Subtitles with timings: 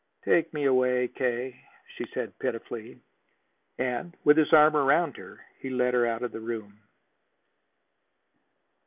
[0.25, 1.61] "Take me away, K.,"
[1.95, 2.99] she said pitifully.
[3.77, 6.79] And, with his arm around her, he led her out of the room.